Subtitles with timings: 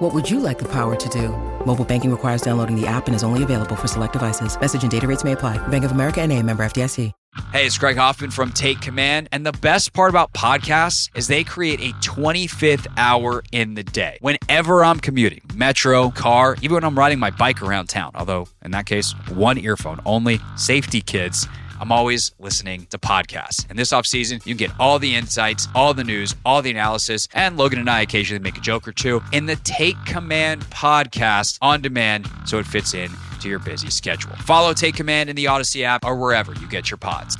[0.00, 1.28] What would you like the power to do?
[1.66, 4.58] Mobile banking requires downloading the app and is only available for select devices.
[4.58, 5.58] Message and data rates may apply.
[5.68, 7.12] Bank of America and a member FDIC.
[7.52, 9.28] Hey, it's Craig Hoffman from Take Command.
[9.30, 14.16] And the best part about podcasts is they create a 25th hour in the day.
[14.22, 18.70] Whenever I'm commuting, metro, car, even when I'm riding my bike around town, although in
[18.70, 21.46] that case, one earphone only, safety kids.
[21.80, 23.68] I'm always listening to podcasts.
[23.70, 27.26] And this offseason, you can get all the insights, all the news, all the analysis,
[27.32, 31.58] and Logan and I occasionally make a joke or two in the Take Command podcast
[31.62, 34.36] on demand so it fits in to your busy schedule.
[34.36, 37.38] Follow Take Command in the Audacy app or wherever you get your pods.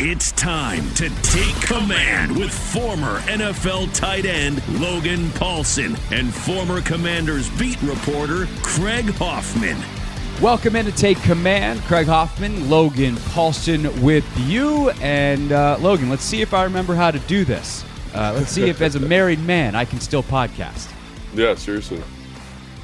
[0.00, 7.50] It's time to take command with former NFL tight end Logan Paulson and former Commanders
[7.58, 9.97] beat reporter Craig Hoffman.
[10.40, 11.80] Welcome in to Take Command.
[11.80, 14.90] Craig Hoffman, Logan Paulson with you.
[15.02, 17.84] And uh, Logan, let's see if I remember how to do this.
[18.14, 20.92] Uh, let's see if, as a married man, I can still podcast.
[21.34, 22.00] Yeah, seriously.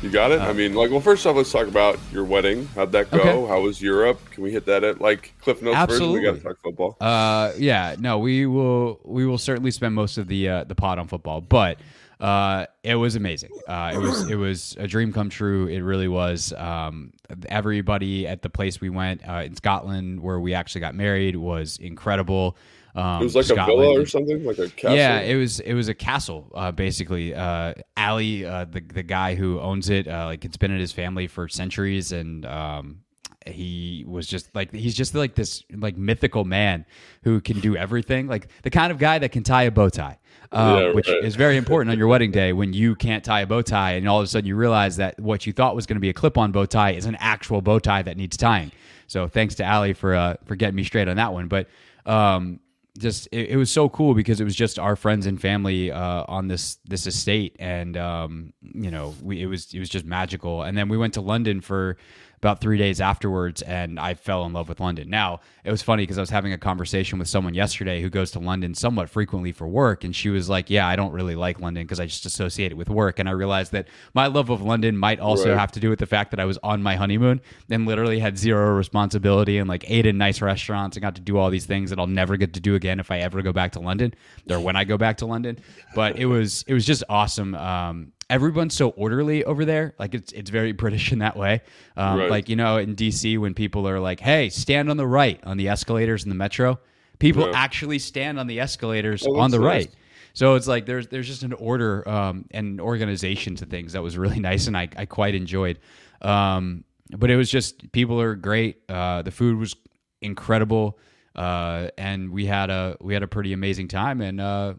[0.02, 0.40] You got it?
[0.40, 2.66] Uh, I mean, like, well, first off, let's talk about your wedding.
[2.74, 3.20] How'd that go?
[3.20, 3.46] Okay.
[3.46, 4.18] How was Europe?
[4.32, 6.22] Can we hit that at like Cliff Notes Absolutely.
[6.22, 6.34] version?
[6.34, 6.96] We got to talk football.
[7.00, 8.98] Uh, yeah, no, we will.
[9.04, 11.78] We will certainly spend most of the uh, the pod on football, but
[12.24, 13.50] uh, it was amazing.
[13.68, 15.66] Uh, it was it was a dream come true.
[15.66, 16.54] It really was.
[16.56, 17.12] Um,
[17.50, 21.76] everybody at the place we went uh, in Scotland, where we actually got married, was
[21.76, 22.56] incredible.
[22.94, 23.68] Um, it was like Scotland.
[23.68, 24.96] a villa or something, like a castle.
[24.96, 25.60] Yeah, it was.
[25.60, 27.34] It was a castle, uh, basically.
[27.34, 30.92] Uh, Ali, uh, the the guy who owns it, uh, like it's been in his
[30.92, 33.00] family for centuries, and um,
[33.44, 36.86] he was just like he's just like this like mythical man
[37.22, 40.18] who can do everything, like the kind of guy that can tie a bow tie.
[40.54, 41.24] Uh, yeah, which right.
[41.24, 44.08] is very important on your wedding day when you can't tie a bow tie, and
[44.08, 46.14] all of a sudden you realize that what you thought was going to be a
[46.14, 48.70] clip-on bow tie is an actual bow tie that needs tying.
[49.06, 51.48] So thanks to Ali for uh, for getting me straight on that one.
[51.48, 51.68] But
[52.06, 52.60] um,
[52.98, 56.24] just it, it, was so cool because it was just our friends and family uh,
[56.28, 60.62] on this this estate, and um, you know, we it was it was just magical.
[60.62, 61.96] And then we went to London for
[62.44, 65.08] about three days afterwards, and I fell in love with London.
[65.08, 68.30] Now, it was funny because I was having a conversation with someone yesterday who goes
[68.32, 71.58] to London somewhat frequently for work, and she was like, Yeah, I don't really like
[71.58, 73.18] London because I just associate it with work.
[73.18, 75.58] And I realized that my love of London might also right.
[75.58, 77.40] have to do with the fact that I was on my honeymoon
[77.70, 81.38] and literally had zero responsibility and like ate in nice restaurants and got to do
[81.38, 83.72] all these things that I'll never get to do again if I ever go back
[83.72, 84.12] to London
[84.50, 85.58] or when I go back to London.
[85.94, 87.54] But it was it was just awesome.
[87.54, 89.94] Um, everyone's so orderly over there.
[89.98, 91.62] Like it's it's very British in that way.
[91.96, 92.30] Um, right.
[92.30, 95.56] Like you know, in DC, when people are like, "Hey, stand on the right on
[95.56, 96.78] the escalators in the metro,"
[97.18, 97.52] people yeah.
[97.54, 99.66] actually stand on the escalators oh, on the nice.
[99.66, 99.94] right.
[100.34, 104.18] So it's like there's there's just an order um, and organization to things that was
[104.18, 105.78] really nice, and I I quite enjoyed.
[106.20, 108.82] Um, but it was just people are great.
[108.88, 109.76] Uh, the food was
[110.20, 110.98] incredible,
[111.36, 114.20] uh, and we had a we had a pretty amazing time.
[114.20, 114.74] And uh,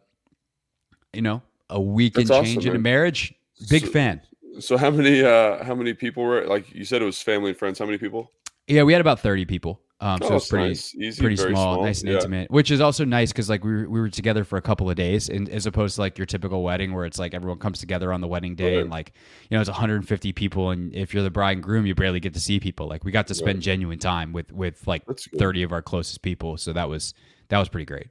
[1.14, 3.34] you know, a week That's and change awesome, in a marriage.
[3.70, 4.22] Big so, fan.
[4.60, 7.58] So how many uh how many people were like you said it was family and
[7.58, 7.80] friends?
[7.80, 8.32] How many people?
[8.68, 9.82] Yeah, we had about thirty people.
[10.02, 10.94] Um, so oh, it's pretty nice.
[10.94, 12.18] Easy, pretty small, small, nice and yeah.
[12.18, 14.90] intimate, which is also nice because like we were, we were together for a couple
[14.90, 17.80] of days, and as opposed to like your typical wedding where it's like everyone comes
[17.80, 18.82] together on the wedding day right.
[18.82, 19.14] and like
[19.50, 22.34] you know it's 150 people, and if you're the bride and groom, you barely get
[22.34, 22.90] to see people.
[22.90, 23.64] Like we got to spend right.
[23.64, 25.04] genuine time with with like
[25.38, 27.14] 30 of our closest people, so that was
[27.48, 28.08] that was pretty great.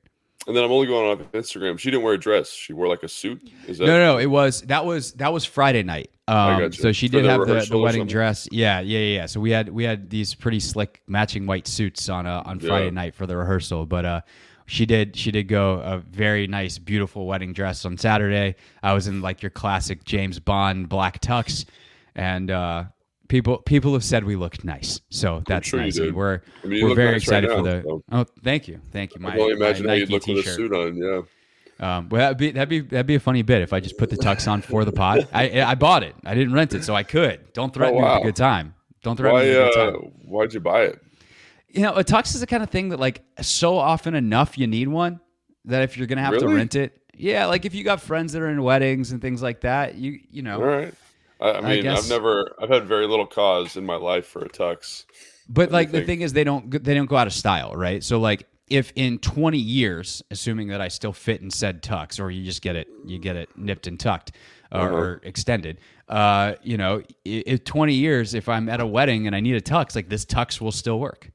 [0.47, 1.79] And then I'm only going on Instagram.
[1.79, 2.51] She didn't wear a dress.
[2.51, 3.51] She wore like a suit.
[3.67, 4.19] Is that no, no.
[4.19, 6.11] It was that was that was Friday night.
[6.27, 8.49] Um, so she did have the, the wedding dress.
[8.51, 9.27] Yeah, yeah, yeah.
[9.27, 12.87] So we had we had these pretty slick matching white suits on uh, on Friday
[12.87, 12.91] yeah.
[12.91, 13.87] night for the rehearsal.
[13.87, 14.21] But uh,
[14.67, 18.57] she did she did go a very nice, beautiful wedding dress on Saturday.
[18.83, 21.67] I was in like your classic James Bond black tux,
[22.15, 22.85] and uh,
[23.29, 25.99] people people have said we looked nice, so that's sure nice.
[25.99, 27.83] we're I mean, we're very nice excited right for the.
[27.85, 28.05] So.
[28.13, 29.21] Oh, thank you, thank you.
[29.21, 30.45] My, I can only imagine how you look t-shirt.
[30.45, 30.97] with a suit on.
[30.97, 31.23] Yeah.
[31.81, 34.11] Um, well, that'd be that'd be that'd be a funny bit if I just put
[34.11, 35.29] the tux on for the pod.
[35.33, 36.15] I I bought it.
[36.25, 37.53] I didn't rent it, so I could.
[37.53, 38.09] Don't threaten oh, wow.
[38.09, 38.75] me with a good time.
[39.03, 39.95] Don't threaten Why, me with a good time.
[39.97, 41.01] Uh, why'd you buy it?
[41.69, 44.67] You know, a tux is the kind of thing that like so often enough you
[44.67, 45.21] need one
[45.65, 46.47] that if you're gonna have really?
[46.47, 49.43] to rent it, yeah, like if you got friends that are in weddings and things
[49.43, 50.95] like that, you you know, all right.
[51.45, 54.43] I, I mean, I have never, I've had very little cause in my life for
[54.43, 55.05] a tux.
[55.49, 58.03] But like the thing is, they don't, they don't go out of style, right?
[58.03, 62.31] So like, if in 20 years, assuming that I still fit in said tux, or
[62.31, 64.33] you just get it, you get it nipped and tucked
[64.73, 64.95] or, uh-huh.
[64.95, 69.41] or extended, uh, you know, if 20 years, if I'm at a wedding and I
[69.41, 71.31] need a tux, like this tux will still work.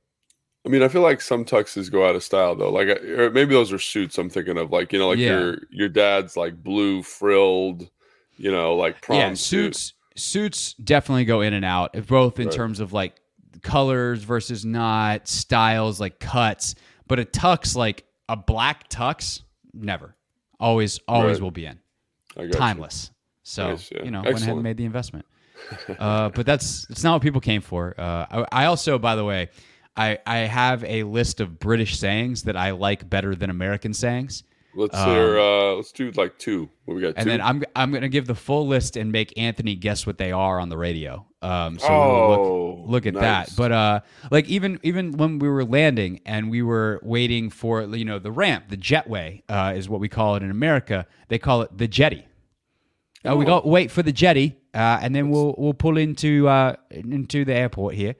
[0.66, 2.72] I mean, I feel like some tuxes go out of style though.
[2.72, 4.18] Like, or maybe those are suits.
[4.18, 5.40] I'm thinking of like you know, like Yeah.
[5.40, 7.90] your your dad's like blue frilled,
[8.38, 9.94] you know, like prom yeah, suit.
[10.20, 12.56] Suits definitely go in and out, both in Right.
[12.56, 13.16] terms of like
[13.62, 16.76] colors versus not styles, like cuts.
[17.08, 19.42] But a tux, like a black tux,
[19.74, 20.16] never,
[20.60, 21.42] always, always Right.
[21.44, 21.80] will be in,
[22.36, 22.52] got you.
[22.52, 23.12] timeless.
[23.44, 24.04] So Nice, yeah.
[24.04, 25.26] you know, went ahead and made the investment.
[26.00, 27.96] uh, but that's it's not what people came for.
[28.00, 29.50] Uh, I, I also, by the way,
[29.98, 34.44] I I have a list of British sayings that I like better than American sayings.
[34.76, 35.40] Let's hear.
[35.40, 36.70] Uh, let's do like two.
[36.86, 37.08] What we got?
[37.10, 37.30] Um, And two?
[37.32, 40.60] then I'm I'm gonna give the full list and make Anthony guess what they are
[40.60, 41.26] on the radio.
[41.42, 43.48] Um, so Oh, look, look at nice.
[43.50, 43.56] that.
[43.58, 44.00] But uh,
[44.32, 48.32] like even even when we were landing and we were waiting for you know the
[48.32, 51.06] ramp, the jetway uh, is what we call it in America.
[51.30, 52.26] They call it the jetty.
[53.28, 56.76] Uh, we got wait for the jetty, uh, and then we'll we'll pull into uh,
[56.92, 58.16] into the airport here.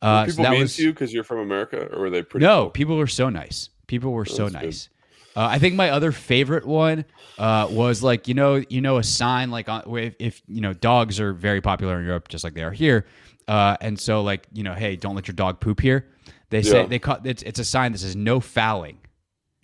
[0.00, 2.10] Uh, Were so people that mean was- to you because you're from America, or were
[2.10, 2.44] they pretty?
[2.46, 2.70] no, cool?
[2.70, 3.68] people were so nice.
[3.86, 4.88] People were so nice.
[5.34, 7.04] Uh, I think my other favorite one
[7.38, 10.72] uh, was like you know you know a sign like on, if, if you know
[10.74, 13.06] dogs are very popular in Europe just like they are here,
[13.48, 16.06] uh, and so like you know hey don't let your dog poop here.
[16.50, 18.98] They say they call it's it's a sign that says no fouling.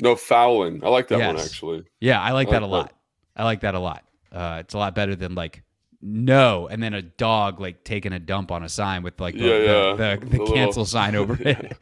[0.00, 0.82] no fouling.
[0.82, 1.85] I like that one actually.
[2.00, 2.67] Yeah, I like I that a that.
[2.73, 2.93] lot.
[3.37, 4.05] I like that a lot.
[4.32, 5.62] Uh, it's a lot better than like
[6.00, 9.41] no, and then a dog like taking a dump on a sign with like the,
[9.41, 10.15] Yeah, the, yeah.
[10.17, 11.76] the, the The little- cancel sign over it.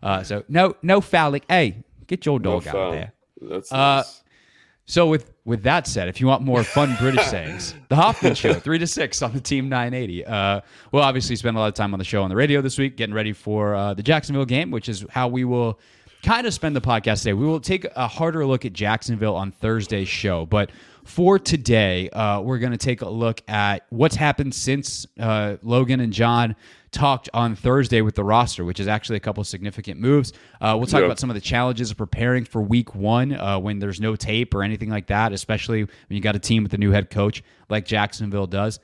[0.00, 1.42] Uh, so no no fouling.
[1.48, 2.90] Hey, get your No dog out foul.
[2.92, 3.12] there.
[3.48, 4.22] That's Uh, nice.
[4.86, 8.54] So with with that said, if you want more fun British sayings, the Hoffman Show,
[8.54, 10.24] three to six on the Team 980.
[10.24, 10.60] Uh,
[10.92, 12.96] we'll obviously spend a lot of time on the show on the radio this week,
[12.96, 15.78] getting ready for uh, the Jacksonville game, which is how we will
[16.22, 17.32] kind of spend the podcast today.
[17.32, 20.70] We will take a harder look at Jacksonville on Thursday's show, but
[21.04, 25.98] for today, uh, we're going to take a look at what's happened since uh, Logan
[25.98, 26.54] and John
[26.92, 30.32] talked on Thursday with the roster, which is actually a couple significant moves.
[30.60, 31.06] Uh, we'll talk Yeah.
[31.06, 34.54] about some of the challenges of preparing for week one uh, when there's no tape
[34.54, 37.42] or anything like that, especially when you got a team with a new head coach
[37.70, 38.78] like Jacksonville does.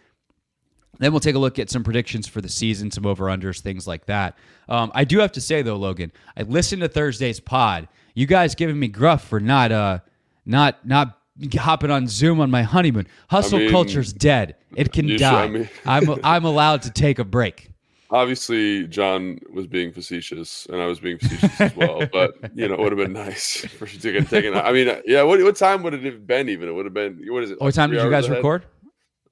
[0.99, 3.87] Then we'll take a look at some predictions for the season, some over unders, things
[3.87, 4.37] like that.
[4.69, 7.89] Um, I do have to say though, Logan, I listened to Thursday's pod.
[8.15, 9.99] You guys giving me gruff for not uh
[10.45, 11.19] not not
[11.57, 13.07] hopping on Zoom on my honeymoon.
[13.29, 14.57] Hustle mean, culture's dead.
[14.75, 15.45] It can die.
[15.45, 17.71] I mean- I'm I'm allowed to take a break.
[18.11, 22.07] Obviously, John was being facetious, and I was being facetious as well.
[22.11, 24.55] But you know, it would have been nice for you to get taken.
[24.55, 25.23] I mean, yeah.
[25.23, 26.49] What what time would it have been?
[26.49, 27.21] Even it would have been.
[27.29, 27.61] What is it?
[27.61, 28.39] What like time did you guys ahead?
[28.39, 28.65] record?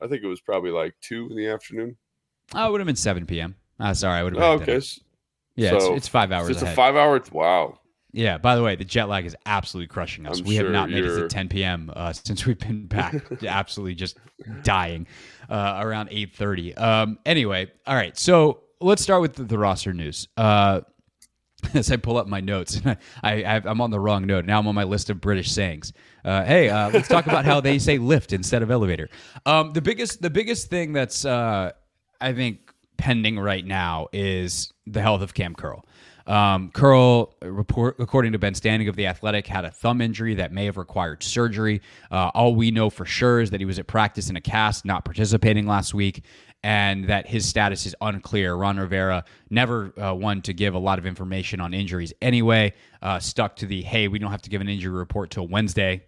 [0.03, 1.97] I think it was probably like two in the afternoon.
[2.55, 3.57] Oh, it would have been 7 p.m.
[3.81, 4.41] Ah, sorry, I would have.
[4.41, 4.65] Been Oh, okay.
[4.67, 4.81] dinner.
[5.57, 6.75] Yeah, it's, so it's five hours It's ahead.
[6.75, 7.23] a five-hour.
[7.33, 7.79] Wow.
[8.13, 8.37] Yeah.
[8.37, 10.39] By the way, the jet lag is absolutely crushing us.
[10.41, 11.91] I'm we have sure not made it to 10 p.m.
[11.97, 13.15] Uh, since we've been back.
[13.43, 14.19] absolutely just
[14.63, 15.07] dying
[15.49, 16.79] uh, around 8:30.
[16.79, 18.17] Um, anyway, all right.
[18.19, 20.29] So let's start with the, roster news.
[20.37, 20.81] Uh,
[21.75, 22.81] as I pull up my notes,
[23.23, 24.45] I, I I'm on the wrong note.
[24.45, 25.93] Now I'm on my list of British sayings.
[26.25, 29.09] Uh, hey, uh, let's talk about how they say lift instead of elevator.
[29.47, 31.73] Um, the biggest the biggest thing that's uh,
[32.21, 35.85] I think pending right now is the health of Cam Curl.
[36.27, 40.53] Um, Curl, report, according to Ben Standig of the Athletic, had a thumb injury that
[40.53, 41.81] may have required surgery.
[42.11, 44.85] Uh, all we know for sure is that he was at practice in a cast,
[44.85, 46.25] not participating last week,
[46.63, 48.55] and that his status is unclear.
[48.55, 52.73] Ron Rivera never uh, one to give a lot of information on injuries anyway.
[53.01, 56.03] Uh, stuck to the hey, we don't have to give an injury report till Wednesday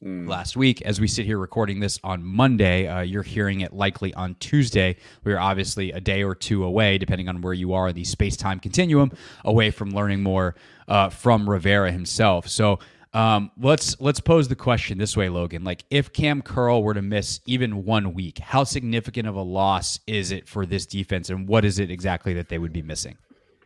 [0.00, 0.82] last week.
[0.82, 4.96] As we sit here recording this on Monday, uh, you're hearing it likely on Tuesday.
[5.24, 8.36] We're obviously a day or two away, depending on where you are in the space
[8.36, 9.10] time continuum,
[9.44, 10.54] away from learning more
[10.86, 12.48] uh, from Rivera himself.
[12.48, 12.78] So.
[13.14, 15.64] Um, let's let's pose the question this way, Logan.
[15.64, 19.98] Like, if Cam Curl were to miss even one week, how significant of a loss
[20.06, 23.16] is it for this defense, and what is it exactly that they would be missing?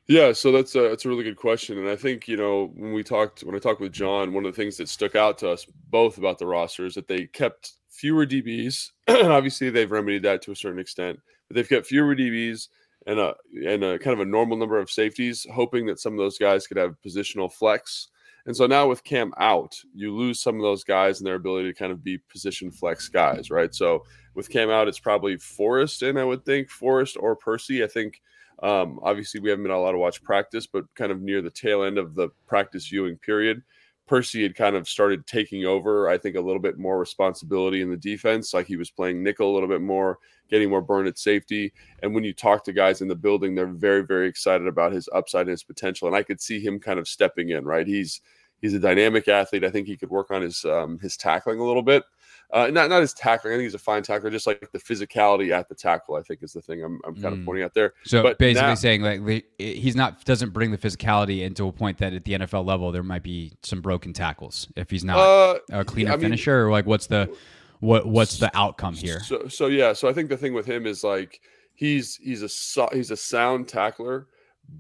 [0.09, 2.93] Yeah, so that's a that's a really good question, and I think you know when
[2.93, 5.51] we talked when I talked with John, one of the things that stuck out to
[5.51, 10.25] us both about the roster is that they kept fewer DBs, and obviously they've remedied
[10.25, 12.69] that to a certain extent, but they've kept fewer DBs
[13.07, 16.19] and a and a kind of a normal number of safeties, hoping that some of
[16.19, 18.09] those guys could have positional flex.
[18.45, 21.73] And so now with Cam out, you lose some of those guys and their ability
[21.73, 23.73] to kind of be position flex guys, right?
[23.73, 24.03] So
[24.35, 27.85] with Cam out, it's probably Forrest in, I would think, Forrest or Percy.
[27.85, 28.21] I think
[28.62, 31.83] um, obviously, we haven't been allowed to watch practice, but kind of near the tail
[31.83, 33.62] end of the practice viewing period,
[34.07, 37.90] Percy had kind of started taking over, I think, a little bit more responsibility in
[37.90, 38.54] the defense.
[38.54, 41.73] Like he was playing nickel a little bit more, getting more burn at safety.
[42.02, 45.09] And when you talk to guys in the building, they're very, very excited about his
[45.14, 46.09] upside and his potential.
[46.09, 47.87] And I could see him kind of stepping in, right?
[47.87, 48.21] He's
[48.61, 49.64] he's a dynamic athlete.
[49.64, 52.04] I think he could work on his um, his tackling a little bit.
[52.53, 53.55] Uh, not not his tackling.
[53.55, 54.29] I think he's a fine tackler.
[54.31, 57.33] Just like the physicality at the tackle, I think is the thing I'm, I'm kind
[57.35, 57.45] of Mm.
[57.47, 57.95] pointing out there.
[58.05, 61.97] So But basically now- saying like he's not doesn't bring the physicality into a point
[61.99, 65.59] that at the NFL level there might be some broken tackles if he's not Uh,
[65.73, 67.35] a cleaner I mean- finisher or like what's the
[67.81, 69.21] what what's the outcome here?
[69.21, 71.41] So so yeah, so I think the thing with him is like
[71.75, 74.27] he's he's a he's a sound tackler,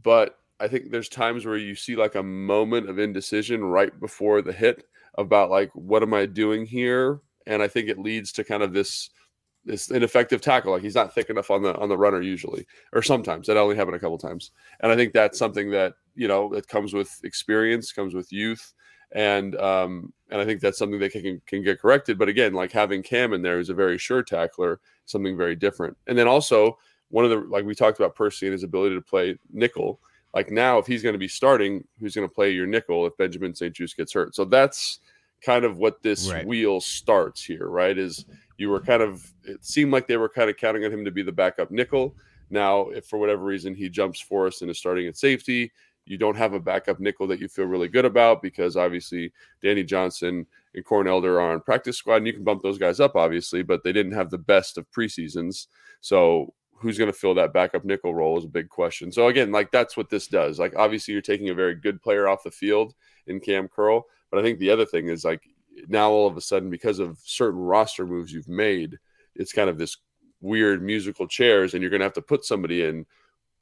[0.02, 4.42] but I think there's times where you see like a moment of indecision right before
[4.42, 4.84] the hit
[5.16, 8.72] about like what am I doing here, and I think it leads to kind of
[8.72, 9.10] this
[9.64, 10.72] this ineffective tackle.
[10.72, 13.76] Like he's not thick enough on the on the runner usually, or sometimes that only
[13.76, 17.20] happened a couple times, and I think that's something that you know that comes with
[17.24, 18.74] experience, comes with youth
[19.14, 22.18] and um, and I think that's something that can can get corrected.
[22.18, 25.96] But again, like having Cam in there who's a very sure tackler, something very different.
[26.06, 29.02] And then also one of the like we talked about Percy and his ability to
[29.02, 30.00] play nickel.
[30.34, 33.14] Like now, if he's going to be starting, who's going to play your nickel if
[33.18, 34.34] Benjamin St-Juste gets hurt?
[34.34, 35.00] So that's
[35.44, 36.46] kind of what this Right.
[36.46, 37.96] wheel starts here, right?
[37.98, 38.24] Is
[38.58, 41.10] you were kind of it seemed like they were kind of counting on him to
[41.10, 42.14] be the backup nickel.
[42.50, 45.72] Now, if for whatever reason he jumps for us and is starting at safety,
[46.04, 49.32] you don't have a backup nickel that you feel really good about because obviously
[49.62, 53.00] Danny Johnson and Corn Elder are on practice squad, and you can bump those guys
[53.00, 55.66] up, obviously, but they didn't have the best of preseasons.
[56.00, 59.12] So who's going to fill that backup nickel role is a big question.
[59.12, 60.58] So again, like that's what this does.
[60.58, 62.94] Like obviously you're taking a very good player off the field
[63.28, 65.42] in Cam Curl, but I think the other thing is like
[65.88, 68.98] now all of a sudden because of certain roster moves you've made,
[69.36, 69.98] it's kind of this
[70.40, 73.06] weird musical chairs, and you're going to have to put somebody in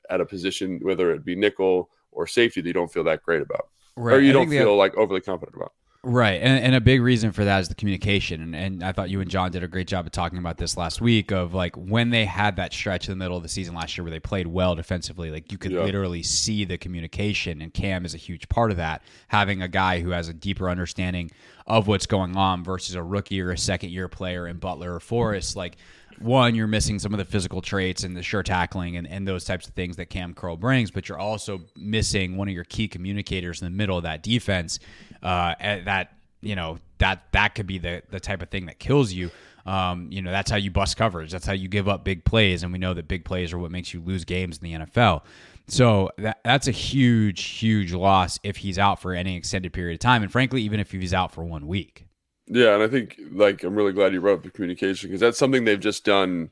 [0.08, 3.42] at a position, whether it be nickel or safety, that you don't feel that great
[3.42, 4.14] about, Right.
[4.16, 5.72] or you I don't feel like overly confident about.
[6.02, 8.40] Right, and, and a big reason for that is the communication.
[8.40, 10.78] And, and I thought you and John did a great job of talking about this
[10.78, 11.30] last week.
[11.30, 14.04] Of like when they had that stretch in the middle of the season last year
[14.04, 15.82] where they played well defensively, like you could Yeah.
[15.82, 19.02] literally see the communication, and Cam is a huge part of that.
[19.28, 21.30] Having a guy who has a deeper understanding
[21.66, 25.00] of what's going on versus a rookie or a second year player in Butler or
[25.00, 25.76] Forrest, like
[26.18, 29.44] one, you're missing some of the physical traits and the sure tackling and, and those
[29.44, 32.88] types of things that Cam Curl brings, but you're also missing one of your key
[32.88, 34.78] communicators in the middle of that defense.
[35.22, 39.12] Uh, that you know that that could be the the type of thing that kills
[39.12, 39.30] you.
[39.66, 41.30] Um, you know that's how you bust coverage.
[41.30, 43.70] That's how you give up big plays, and we know that big plays are what
[43.70, 45.22] makes you lose games in the NFL.
[45.68, 50.00] So that that's a huge, huge loss if he's out for any extended period of
[50.00, 52.06] time, and frankly, even if he's out for one week.
[52.46, 55.38] Yeah, and I think like I'm really glad you brought up the communication because that's
[55.38, 56.50] something they've just done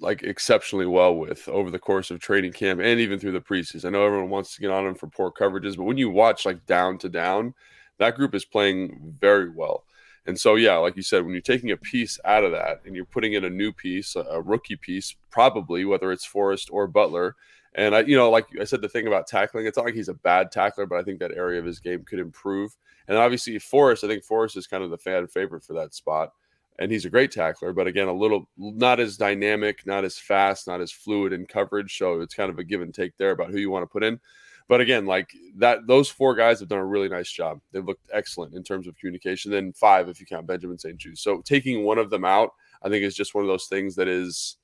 [0.00, 3.86] like exceptionally well with over the course of training camp and even through the preseason.
[3.86, 6.44] I know everyone wants to get on them for poor coverages, but when you watch
[6.44, 7.54] like down to down,
[7.98, 9.84] that group is playing very well.
[10.26, 12.96] And so, yeah, like you said, when you're taking a piece out of that and
[12.96, 17.36] you're putting in a new piece, a, rookie piece, probably whether it's Forrest or Butler.
[17.74, 20.08] And I, you know, like I said, the thing about tackling, it's not like he's
[20.08, 22.76] a bad tackler, but I think that area of his game could improve.
[23.06, 26.32] And obviously, Forrest, I think Forrest is kind of the fan favorite for that spot.
[26.78, 30.66] And he's a great tackler, but again, a little not as dynamic, not as fast,
[30.66, 31.96] not as fluid in coverage.
[31.96, 34.04] So it's kind of a give and take there about who you want to put
[34.04, 34.20] in.
[34.68, 37.60] But again, like that, those four guys have done a really nice job.
[37.72, 39.52] They've looked excellent in terms of communication.
[39.52, 41.22] Then five, if you count Benjamin St-Juste.
[41.22, 42.50] So taking one of them out,
[42.82, 44.56] I think is just one of those things that is,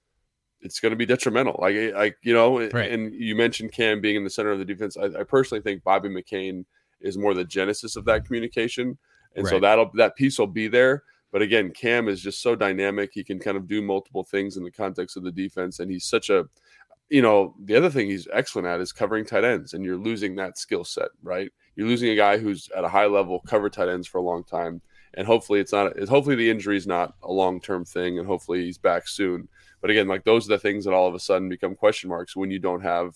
[0.61, 1.56] it's going to be detrimental.
[1.61, 2.90] Like, eh, like you know, eh, Right.
[2.90, 4.97] and you mentioned Cam being in the center of the defense.
[4.97, 6.64] I, I personally think Bobby McCain
[7.00, 8.99] is more the genesis of that communication,
[9.37, 11.02] and so that'll that piece will be there.
[11.32, 13.11] But again, Cam is just so dynamic.
[13.14, 16.04] He can kind of do multiple things in the context of the defense, and he's
[16.04, 16.44] such a
[17.12, 20.35] you know, the other thing he's excellent at is covering tight ends, and you're losing
[20.37, 21.50] that skill set, right?
[21.76, 24.45] You're losing a guy who's at a high level covered tight ends for a long
[24.45, 24.81] time,
[25.14, 25.88] and hopefully it's not.
[25.92, 29.49] it's- Hopefully the injury is not a long term thing, and hopefully he's back soon.
[29.83, 32.35] But again, like those are the things that all of a sudden become question marks
[32.35, 33.14] when you don't have,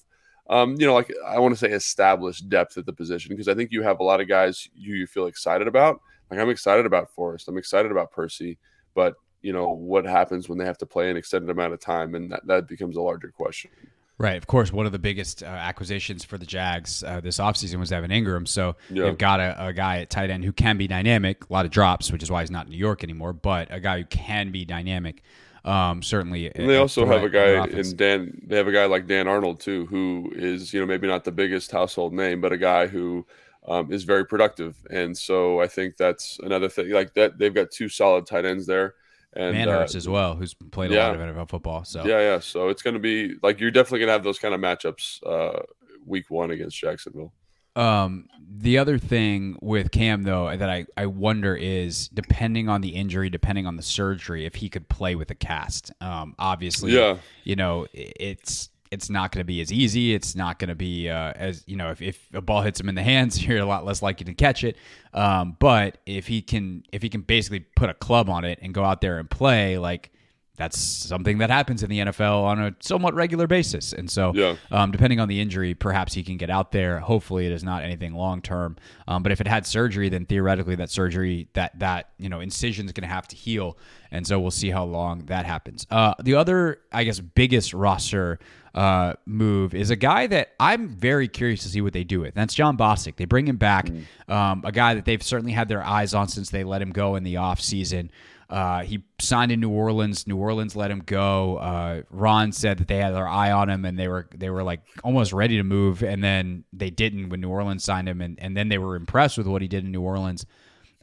[0.51, 3.55] um, you know, like I want to say established depth at the position because I
[3.55, 6.01] think you have a lot of guys you, you feel excited about.
[6.31, 8.59] Like I'm excited about Forrest, I'm excited about Percy,
[8.95, 9.15] but
[9.47, 12.33] you know what happens when they have to play an extended amount of time, and
[12.33, 13.71] that, that becomes a larger question.
[14.19, 14.37] Right.
[14.37, 17.93] Of course, one of the biggest uh, acquisitions for the Jags uh, this offseason was
[17.93, 18.49] Evan Engram.
[18.49, 19.05] So Yeah.
[19.05, 21.71] they've got a, a guy at tight end who can be dynamic, a lot of
[21.71, 24.51] drops, which is why he's not in New York anymore, but a guy who can
[24.53, 25.23] be dynamic.
[25.67, 26.51] Um, certainly.
[26.55, 28.41] And they also have a guy in in Dan.
[28.47, 31.33] They have a guy like Dan Arnold too, who is you know maybe not the
[31.33, 33.27] biggest household name, but a guy who
[33.69, 34.77] um, is very productive.
[34.91, 36.91] And so I think that's another thing.
[36.91, 38.95] Like that, they've got two solid tight ends there,
[39.37, 41.85] and uh, as well, who's played a lot of NFL football.
[41.85, 42.39] So yeah, yeah.
[42.41, 45.21] So it's going to be like you're definitely going to have those kind of matchups
[45.27, 45.63] uh,
[46.05, 47.33] week one against Jacksonville.
[47.75, 52.89] Um, the other thing with Cam though that I, I wonder is depending on the
[52.89, 55.93] injury, depending on the surgery, if he could play with a cast.
[56.01, 57.19] Um, obviously, Yeah.
[57.45, 60.15] you know, it's it's not going to be as easy.
[60.15, 62.89] It's not going to be uh, as you know if, if a ball hits him
[62.89, 64.77] in the hands, you're a lot less likely to catch it.
[65.13, 68.73] Um, but if he can if he can basically put a club on it and
[68.75, 70.11] go out there and play, like
[70.59, 73.93] that's something that happens in the NFL on a somewhat regular basis.
[73.93, 74.57] And so, Yeah.
[74.71, 76.99] um, depending on the injury, perhaps he can get out there.
[76.99, 78.77] Hopefully, it is not anything long term.
[79.07, 82.87] Um, but if it had surgery, then theoretically, that surgery, that that you know incision
[82.87, 83.77] is going to have to heal.
[84.11, 85.87] And so we'll see how long that happens.
[85.91, 88.39] Uh, the other, I guess, biggest roster
[88.77, 92.35] uh, move is a guy that I'm very curious to see what they do with.
[92.35, 93.17] That's Jon Bostic.
[93.17, 93.89] They bring him back,
[94.29, 97.17] um, a guy that they've certainly had their eyes on since they let him go
[97.17, 98.11] in the offseason.
[98.49, 100.27] Uh, he signed in New Orleans.
[100.29, 101.57] New Orleans let him go.
[101.57, 104.63] Uh, Ron said that they had their eye on him and they were they were
[104.63, 108.39] like almost ready to move, and then they didn't when New Orleans signed him, and,
[108.39, 110.47] and then they were impressed with what he did in New Orleans.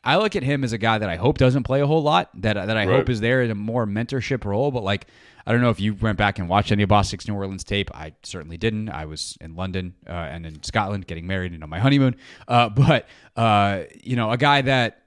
[0.05, 2.29] I look at him as a guy that I hope doesn't play a whole lot,
[2.41, 2.95] that that I Right.
[2.95, 4.69] hope is there in a more mentorship role.
[4.71, 5.07] But like,
[5.45, 7.89] I don't know if you went back and watched any of Bostic's New Orleans tape.
[7.93, 8.89] I certainly didn't.
[8.89, 12.15] I was in London uh, and in Scotland getting married and on my honeymoon.
[12.47, 14.99] Uh, but uh, you know, a guy that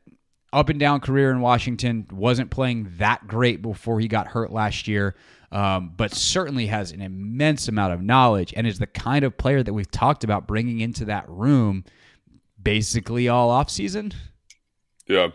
[0.53, 4.87] up and down career in Washington wasn't playing that great before he got hurt last
[4.89, 5.15] year.
[5.53, 9.63] Um, but certainly has an immense amount of knowledge and is the kind of player
[9.63, 11.85] that we've talked about bringing into that room
[12.61, 14.13] basically all offseason.
[15.07, 15.29] Yeah.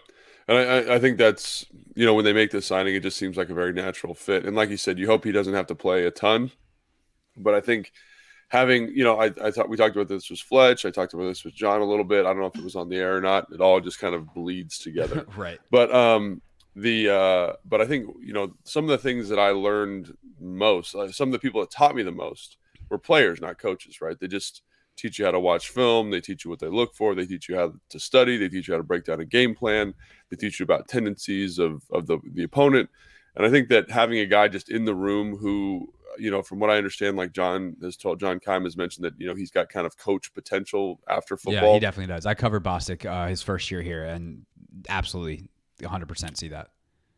[0.47, 3.17] And I, I- I think that's, you know, when they make this signing, it just
[3.17, 4.45] seems like a very natural fit.
[4.45, 6.51] And like you said, you hope he doesn't have to play a ton.
[7.37, 7.91] But I think
[8.49, 10.85] having, you know, I, I thought we talked about this with Fletch.
[10.85, 12.25] I talked about this with John a little bit.
[12.25, 13.47] I don't know if it was on the air or not.
[13.53, 15.25] It all just kind of bleeds together.
[15.35, 15.59] Right.
[15.69, 16.41] but um
[16.75, 20.95] the uh but i think you know some of the things that i learned most
[20.95, 22.55] uh, some of the people that taught me the most
[22.89, 24.61] were players not coaches right they just
[24.97, 26.11] teach you how to watch film.
[26.11, 27.15] They teach you what they look for.
[27.15, 28.37] They teach you how to study.
[28.37, 29.93] They teach you how to break down a game plan.
[30.29, 32.89] They teach you about tendencies of of the the opponent.
[33.35, 36.59] And i think that having a guy just in the room who you know from
[36.59, 39.51] what i understand like john has told john Keim has mentioned that you know he's
[39.51, 42.25] got kind of coach potential after football Yeah, he definitely does.
[42.25, 44.45] I covered Bostic uh, his first year here and
[44.89, 45.47] absolutely
[45.79, 46.69] 100% see that.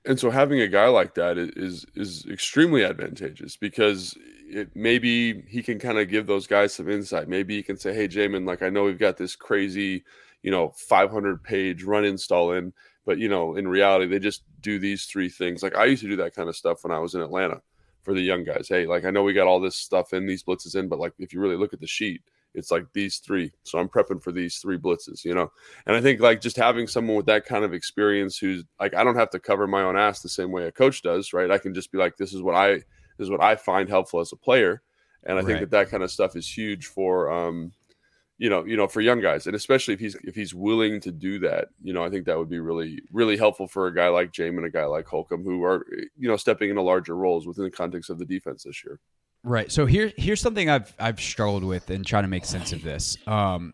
[0.05, 4.15] And so having a guy like that is is extremely advantageous because
[4.47, 7.27] it, maybe he can kind of give those guys some insight.
[7.29, 10.03] Maybe he can say, "Hey, Jamin, like I know we've got this crazy,
[10.41, 12.73] you know, 500 page run install in,
[13.05, 16.09] but you know, in reality, they just do these three things." Like I used to
[16.09, 17.61] do that kind of stuff when I was in Atlanta
[18.03, 18.67] for the young guys.
[18.69, 21.13] Hey, like I know we got all this stuff in, these blitzes in, but like
[21.19, 22.21] if you really look at the sheet,
[22.53, 23.51] it's like these three.
[23.63, 25.51] So I'm prepping for these three blitzes, you know.
[25.85, 29.03] And I think like just having someone with that kind of experience who's like I
[29.03, 31.51] don't have to cover my own ass the same way a coach does, right?
[31.51, 34.19] I can just be like this is what I this is what I find helpful
[34.19, 34.81] as a player.
[35.25, 37.71] And I think that that kind of stuff is huge for um
[38.39, 41.11] you know, you know, for young guys, and especially if he's if he's willing to
[41.11, 44.09] do that, you know, I think that would be really really helpful for a guy
[44.09, 45.85] like Jamin, a guy like Holcomb, who are
[46.17, 48.99] you know stepping into larger roles within the context of the defense this year.
[49.43, 49.71] Right.
[49.71, 53.17] So here, here's something I've I've struggled with in trying to make sense of this.
[53.27, 53.73] Um,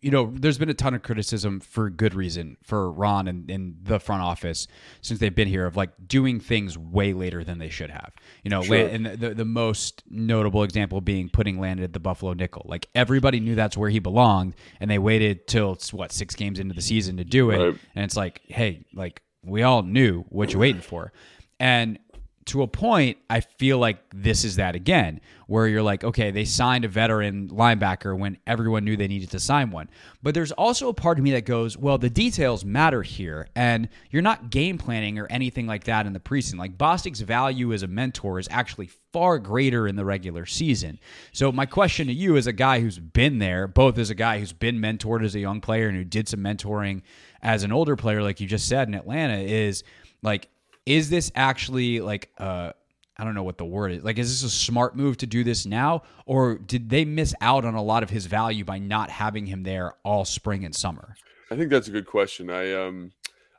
[0.00, 3.76] you know, there's been a ton of criticism for good reason for Ron and, and
[3.82, 4.68] the front office
[5.00, 8.12] since they've been here of like doing things way later than they should have.
[8.44, 8.86] You know, Sure.
[8.86, 12.66] And the, the the most notable example being putting Landon at the Buffalo nickel.
[12.68, 16.74] Like everybody knew that's where he belonged, and they waited till what six games into
[16.74, 17.58] the season to do it.
[17.58, 17.78] Right.
[17.94, 21.12] And it's like, hey, like we all knew what you're waiting for,
[21.58, 21.98] and
[22.46, 26.44] to a point, I feel like this is that again, where you're like, okay, they
[26.44, 29.88] signed a veteran linebacker when everyone knew they needed to sign one.
[30.22, 33.88] But there's also a part of me that goes, well, the details matter here, and
[34.10, 36.58] you're not game planning or anything like that in the preseason.
[36.58, 41.00] Like Bostic's value as a mentor is actually far greater in the regular season.
[41.32, 44.38] So my question to you, as a guy who's been there, both as a guy
[44.38, 47.02] who's been mentored as a young player and who did some mentoring
[47.42, 49.82] as an older player, like you just said in Atlanta, is
[50.22, 50.48] like
[50.86, 52.72] is this actually like uh
[53.18, 54.04] I don't know what the word is.
[54.04, 57.64] Like, is this a smart move to do this now, or did they miss out
[57.64, 61.16] on a lot of his value by not having him there all spring and summer?
[61.50, 62.50] I think that's a good question.
[62.50, 63.12] I um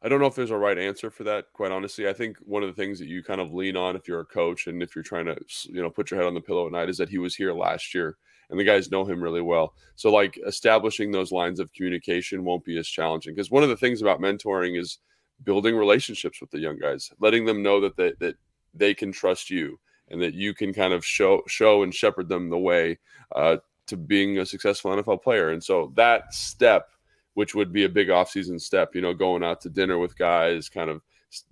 [0.03, 1.45] I don't know if there's a right answer for that.
[1.53, 4.07] Quite honestly, I think one of the things that you kind of lean on if
[4.07, 6.41] you're a coach and if you're trying to you know put your head on the
[6.41, 8.17] pillow at night is that he was here last year
[8.49, 9.73] and the guys know him really well.
[9.95, 13.77] So like establishing those lines of communication won't be as challenging because one of the
[13.77, 14.99] things about mentoring is
[15.43, 18.36] building relationships with the young guys, letting them know that they, that
[18.73, 22.50] they can trust you and that you can kind of show show and shepherd them
[22.50, 22.97] the way
[23.36, 25.50] uh, to being a successful NFL player.
[25.50, 26.89] And so that step,
[27.34, 30.69] which would be a big offseason step, you know, going out to dinner with guys,
[30.69, 31.02] kind of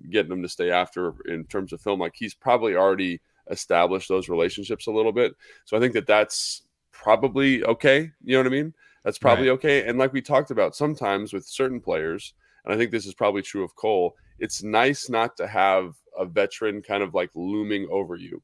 [0.09, 3.19] getting them to stay after in terms of film, like he's probably already
[3.51, 5.35] established those relationships a little bit.
[5.65, 8.11] So I think that that's probably okay.
[8.23, 8.73] You know what I mean?
[9.03, 9.87] That's probably okay.
[9.87, 12.33] And like we talked about, sometimes with certain players,
[12.65, 16.25] and I think this is probably true of Cole, it's nice not to have a
[16.25, 18.41] veteran kind of like looming over you.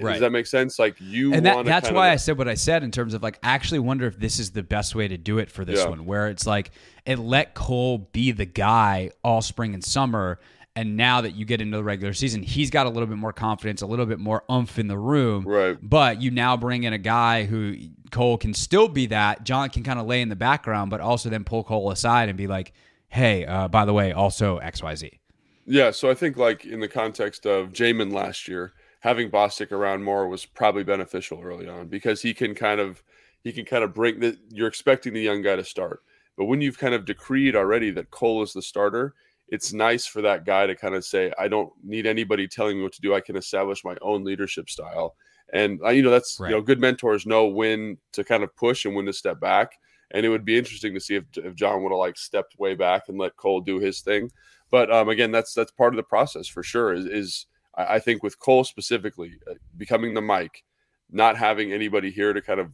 [0.00, 0.12] Right.
[0.12, 0.78] Does that make sense?
[0.78, 3.22] Like you and that, that's why of- I said what I said in terms of
[3.22, 5.80] like I actually wonder if this is the best way to do it for this
[5.80, 5.88] Yeah.
[5.90, 6.70] one, where it's like
[7.04, 10.38] it let Cole be the guy all spring and summer,
[10.76, 13.32] and now that you get into the regular season, he's got a little bit more
[13.32, 15.44] confidence, a little bit more umph in the room.
[15.46, 15.76] Right.
[15.82, 17.74] But you now bring in a guy who
[18.12, 19.44] Cole can still be that.
[19.44, 22.38] John can kind of lay in the background, but also then pull Cole aside and
[22.38, 22.72] be like,
[23.12, 25.18] "Hey, uh, by the way, also XYZ.
[25.66, 30.02] Yeah, so I think like in the context of Jamin last year, having Bostic around
[30.02, 33.02] more was probably beneficial early on because he can kind of
[33.44, 36.02] he can kind of break the you're expecting the young guy to start.
[36.36, 39.14] But when you've kind of decreed already that Cole is the starter,
[39.48, 42.82] it's nice for that guy to kind of say, I don't need anybody telling me
[42.82, 43.14] what to do.
[43.14, 45.14] I can establish my own leadership style.
[45.52, 46.48] And uh, you know, that's Right.
[46.48, 49.72] you know, good mentors know when to kind of push and when to step back.
[50.12, 52.74] And it would be interesting to see if, if John would have like stepped way
[52.74, 54.30] back and let Cole do his thing.
[54.70, 56.92] But um, again, that's that's part of the process for sure.
[56.92, 60.62] Is, is I think with Cole specifically uh, becoming the mic,
[61.10, 62.72] not having anybody here to kind of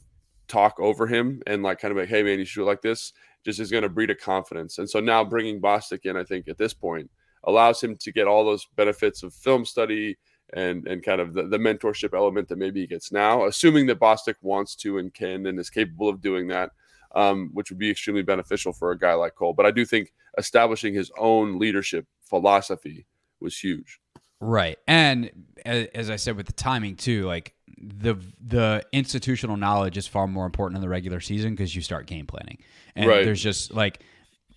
[0.49, 3.13] talk over him and like kind of like, hey man, you should do like this,
[3.45, 4.79] just is going to breed a confidence.
[4.79, 7.11] And so now bringing Bostic in, I think at this point
[7.45, 10.19] allows him to get all those benefits of film study
[10.55, 14.01] and and kind of the, the mentorship element that maybe he gets now, assuming that
[14.01, 16.71] Bostic wants to and can and is capable of doing that.
[17.15, 19.55] Um, which would be extremely beneficial for a guy like Cole.
[19.55, 23.07] But I do think establishing his own leadership philosophy
[23.41, 23.99] was huge.
[24.41, 24.79] Right.
[24.87, 25.31] And
[25.65, 30.47] as I said with the timing too, like the the institutional knowledge is far more
[30.47, 32.59] important in the regular season because you start game planning.
[32.95, 33.25] And Right.
[33.25, 34.03] there's just like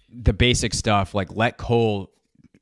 [0.10, 2.12] the basic stuff, like let Cole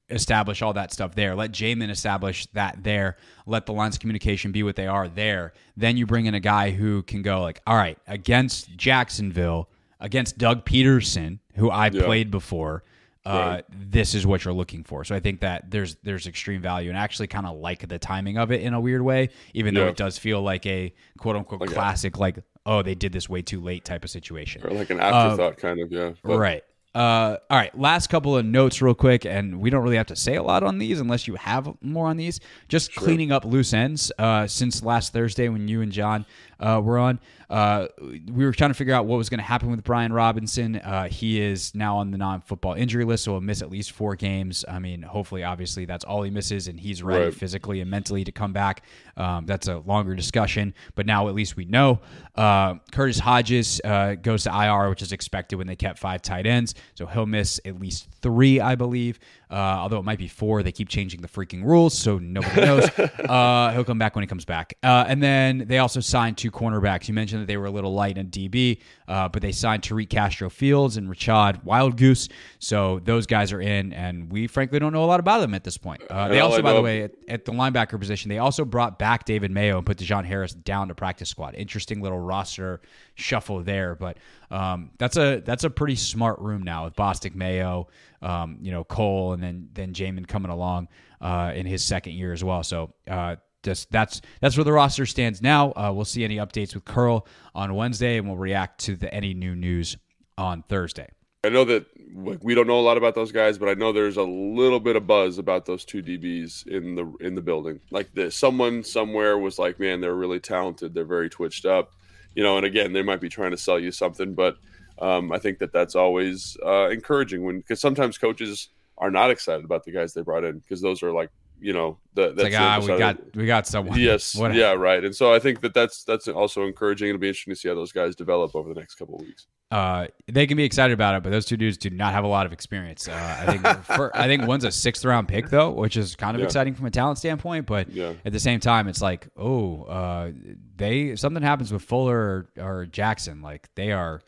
[0.10, 1.36] establish all that stuff there.
[1.36, 3.18] Let Jamin establish that there.
[3.46, 5.54] Let the lines of communication be what they are there.
[5.78, 10.38] Then you bring in a guy who can go like, all right, against Jacksonville, against
[10.38, 12.04] Doug Pederson, who I Yeah.
[12.06, 12.84] played before.
[13.26, 13.66] Uh, Right.
[13.92, 15.04] this is what you're looking for.
[15.04, 18.00] So I think that there's there's extreme value and I actually kind of like the
[18.00, 21.36] timing of it in a weird way, even though it does feel like a quote
[21.36, 24.62] unquote Like a- classic, like oh they did this way too late type of situation.
[24.66, 26.12] Or like an afterthought kind of, yeah.
[26.24, 26.64] But- Right.
[26.96, 27.78] Uh, all right.
[27.80, 30.64] Last couple of notes, real quick, and we don't really have to say a lot
[30.64, 32.40] on these unless you have more on these.
[32.68, 34.12] Just cleaning up loose ends.
[34.18, 36.26] Uh, since last Thursday when you and John
[36.60, 37.20] uh, were on,
[37.50, 37.88] uh,
[38.32, 40.76] we were trying to figure out what was going to happen with Brian Robinson.
[40.76, 44.16] Uh, he is now on the non-football injury list, so he'll miss at least four
[44.16, 44.64] games.
[44.68, 47.34] I mean, hopefully, obviously, that's all he misses, and he's ready Right.
[47.34, 48.84] physically and mentally to come back.
[49.18, 52.00] Um, that's a longer discussion, but now at least we know.
[52.36, 56.46] Uh, Curtis Hodges uh, goes to IR, which is expected when they kept five tight
[56.46, 59.20] ends, so he'll miss at least three, I believe.
[59.52, 62.88] Uh, although it might be four, they keep changing the freaking rules, so nobody knows.
[63.00, 64.76] uh, he'll come back when he comes back.
[64.84, 67.08] Uh, and then they also signed two cornerbacks.
[67.08, 70.10] You mentioned that they were a little light in DB, uh, but they signed Tariq
[70.10, 72.30] Castro Fields and Rachad Wildgoose.
[72.60, 75.64] So those guys are in, and we frankly don't know a lot about them at
[75.64, 76.02] this point.
[76.10, 79.26] Uh, they also, by the way, at, at the linebacker position, they also brought back
[79.26, 81.56] David Mayo and put Dejon Harris down to practice squad.
[81.56, 82.82] Interesting little roster
[83.16, 84.18] shuffle there, but
[84.52, 87.88] um, that's a that's a pretty smart room now with Bostic Mayo,
[88.22, 90.88] um, you know Cole, and then then Jamin coming along
[91.22, 92.64] uh, in his second year as well.
[92.64, 92.94] So.
[93.08, 95.72] Uh, just that's that's where the roster stands now.
[95.72, 99.34] Uh, we'll see any updates with Curl on Wednesday, and we'll react to the any
[99.34, 99.98] new news
[100.38, 101.10] on Thursday.
[101.44, 103.94] I know that like, we don't know a lot about those guys, but I know
[103.94, 107.80] there's a little bit of buzz about those two DBs in the in the building.
[107.92, 110.94] Like this, someone somewhere was like, "Man, they're really talented.
[110.94, 111.92] They're very twitched up,"
[112.36, 112.58] you know.
[112.58, 114.58] And again, they might be trying to sell you something, but
[115.02, 119.64] um, I think that that's always uh, encouraging when because sometimes coaches are not excited
[119.64, 121.30] about the guys they brought in because those are like
[121.62, 123.36] you know the It's that's like ah, we got it.
[123.36, 124.00] we got someone.
[124.00, 124.60] Yes, Whatever.
[124.60, 125.04] yeah, right.
[125.04, 127.10] And so I think that that's that's also encouraging.
[127.10, 129.48] It'll be interesting to see how those guys develop over the next couple of weeks.
[129.72, 132.28] uh, they can be excited about it, but those two dudes do not have a
[132.28, 133.08] lot of experience.
[133.08, 136.36] Uh, I think for, I think one's a sixth round pick though, which is kind
[136.36, 136.46] of Yeah.
[136.46, 137.66] exciting from a talent standpoint.
[137.68, 138.14] But Yeah.
[138.26, 140.32] at the same time, it's like, oh, uh,
[140.76, 144.22] they if something happens with Fuller or, or Jackson, like they are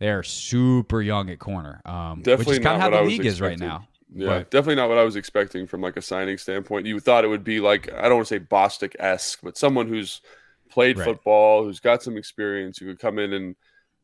[0.00, 3.24] they are super young at corner, um, Definitely which is kind of how the league
[3.26, 3.86] is right now.
[4.14, 6.86] Yeah, definitely not what I was expecting from like a signing standpoint.
[6.86, 9.86] You thought it would be like I don't want to say Bostic esque, but someone
[9.88, 10.20] who's
[10.70, 11.04] played Right.
[11.04, 13.54] football, who's got some experience, who could come in and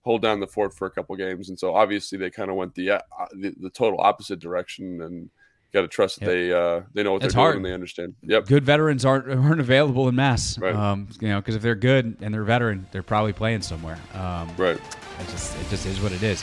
[0.03, 1.49] hold down the fort for a couple games.
[1.49, 3.01] And so obviously they kind of went the, uh,
[3.33, 5.31] the the total opposite direction, and
[5.73, 6.35] got to trust that Yep.
[6.35, 7.55] they uh, they know what they're hard.
[7.55, 8.15] doing and they understand.
[8.23, 8.47] Yep.
[8.47, 10.75] Good veterans aren't aren't available in mass, Right.
[10.75, 13.99] um, you know, because if they're good and they're veteran, they're probably playing somewhere.
[14.13, 14.77] Um, Right.
[14.77, 16.43] It just it just is what it is.